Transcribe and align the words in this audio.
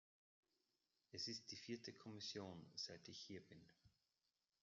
Es 1.11 1.27
ist 1.27 1.51
die 1.51 1.55
vierte 1.55 1.93
Kommission, 1.93 2.65
seit 2.73 3.07
ich 3.07 3.19
hier 3.19 3.41
bin. 3.41 3.63